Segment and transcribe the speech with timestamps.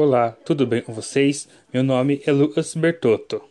[0.00, 1.48] Olá, tudo bem com vocês?
[1.74, 3.42] Meu nome é Lucas Bertotto.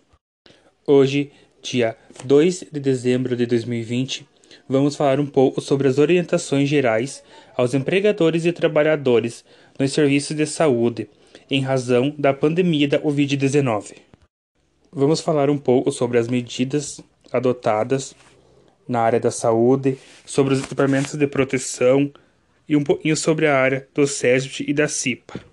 [0.88, 1.30] Hoje,
[1.62, 4.26] dia 2 de dezembro de 2020,
[4.66, 7.22] vamos falar um pouco sobre as orientações gerais
[7.58, 9.44] aos empregadores e trabalhadores
[9.78, 11.10] nos serviços de saúde
[11.52, 13.98] em razão da pandemia da Covid-19.
[14.90, 18.16] Vamos falar um pouco sobre as medidas adotadas
[18.88, 22.10] na área da saúde, sobre os equipamentos de proteção
[22.70, 25.47] e um pouquinho sobre a área do SESB e da CIPA.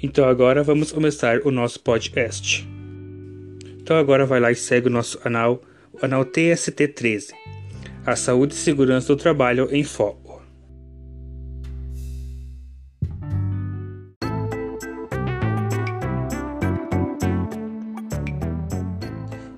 [0.00, 2.68] Então agora vamos começar o nosso podcast.
[3.80, 5.60] Então agora vai lá e segue o nosso canal,
[5.92, 7.32] o canal TST13,
[8.06, 10.40] a saúde e segurança do trabalho em foco.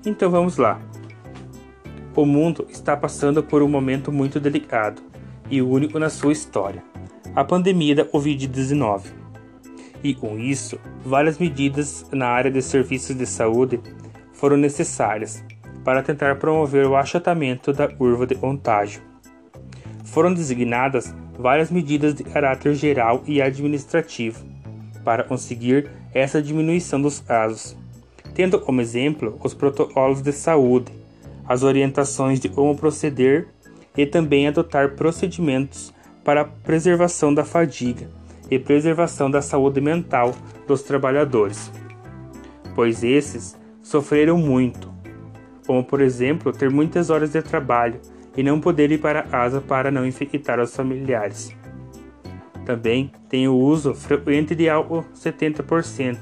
[0.03, 0.81] Então vamos lá.
[2.15, 5.03] O mundo está passando por um momento muito delicado
[5.51, 6.83] e único na sua história:
[7.35, 9.20] a pandemia da Covid-19
[10.03, 13.79] e, com isso, várias medidas na área de serviços de saúde
[14.33, 15.43] foram necessárias
[15.83, 19.01] para tentar promover o achatamento da curva de contágio.
[20.03, 24.43] Foram designadas várias medidas de caráter geral e administrativo
[25.03, 27.75] para conseguir essa diminuição dos casos,
[28.35, 30.91] tendo como exemplo os protocolos de saúde,
[31.47, 33.47] as orientações de como proceder
[33.97, 35.93] e também adotar procedimentos
[36.23, 38.20] para a preservação da fadiga
[38.51, 40.35] e preservação da saúde mental
[40.67, 41.71] dos trabalhadores,
[42.75, 44.93] pois esses sofreram muito,
[45.65, 48.01] como por exemplo ter muitas horas de trabalho
[48.35, 51.55] e não poder ir para casa para não infectar os familiares.
[52.65, 56.17] Também tem o uso frequente de álcool 70%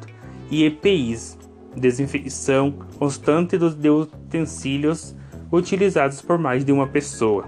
[0.51, 1.37] e EPIs,
[1.75, 5.15] desinfecção constante dos utensílios
[5.51, 7.45] utilizados por mais de uma pessoa.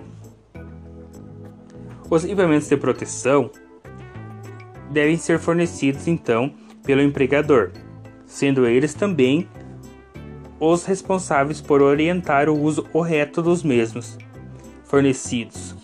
[2.09, 3.49] Os equipamentos de proteção
[4.91, 6.53] devem ser fornecidos então
[6.83, 7.71] pelo empregador,
[8.25, 9.47] sendo eles também
[10.59, 14.17] os responsáveis por orientar o uso correto dos mesmos
[14.83, 15.75] fornecidos.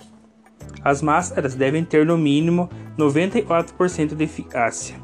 [0.84, 4.96] As máscaras devem ter no mínimo 94% de eficácia.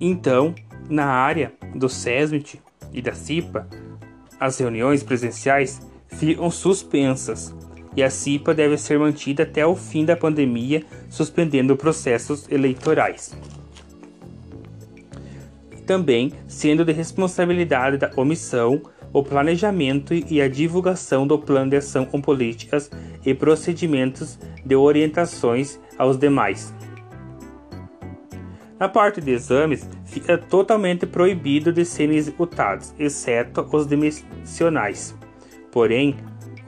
[0.00, 0.54] Então,
[0.88, 2.60] na área do SESMIT
[2.92, 3.68] e da CIPA,
[4.40, 7.54] as reuniões presenciais ficam suspensas
[7.98, 13.36] e a CIPA deve ser mantida até o fim da pandemia, suspendendo processos eleitorais.
[15.84, 18.80] Também sendo de responsabilidade da comissão
[19.12, 22.88] o planejamento e a divulgação do plano de ação com políticas
[23.26, 26.72] e procedimentos de orientações aos demais.
[28.78, 35.16] Na parte de exames, fica totalmente proibido de serem executados, exceto os dimensionais.
[35.72, 36.14] Porém,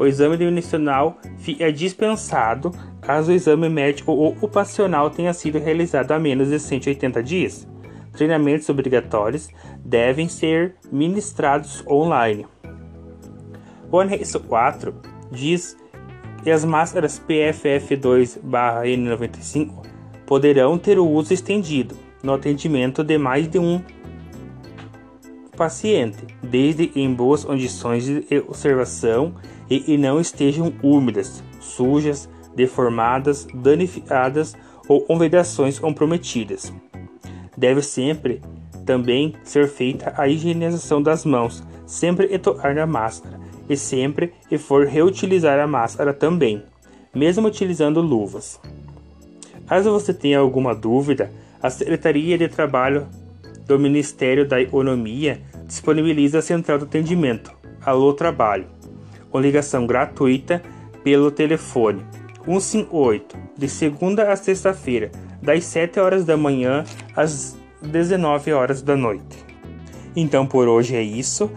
[0.01, 1.19] o exame dimensional
[1.59, 2.71] é dispensado
[3.03, 7.69] caso o exame médico ou ocupacional tenha sido realizado há menos de 180 dias.
[8.15, 9.51] Treinamentos obrigatórios
[9.85, 12.47] devem ser ministrados online.
[13.93, 14.95] O anexo 4
[15.31, 15.77] diz
[16.43, 19.85] que as máscaras PFF2-N95
[20.25, 23.83] poderão ter o uso estendido no atendimento de mais de um
[25.61, 29.35] paciente, desde em boas condições de observação
[29.69, 34.57] e, e não estejam úmidas, sujas, deformadas, danificadas
[34.89, 36.73] ou com vedações comprometidas.
[37.55, 38.41] Deve sempre
[38.87, 43.39] também ser feita a higienização das mãos, sempre e tocar na máscara,
[43.69, 46.63] e sempre e for reutilizar a máscara também,
[47.15, 48.59] mesmo utilizando luvas.
[49.67, 51.31] Caso você tenha alguma dúvida,
[51.63, 53.07] a Secretaria de Trabalho
[53.71, 57.53] do Ministério da Economia disponibiliza a central de atendimento
[57.87, 58.67] Alô Trabalho,
[59.31, 60.61] com ligação gratuita
[61.05, 62.05] pelo telefone
[62.45, 66.83] 158, de segunda a sexta-feira, das 7 horas da manhã
[67.15, 69.39] às 19 horas da noite.
[70.17, 71.49] Então por hoje é isso.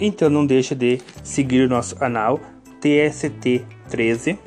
[0.00, 2.40] Então não deixe de seguir o nosso canal
[2.80, 4.38] TST13,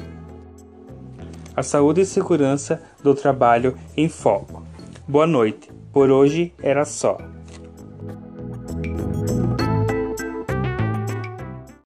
[1.55, 4.65] a saúde e segurança do trabalho em foco.
[5.07, 5.74] Boa noite.
[5.95, 7.17] Por hoje era só.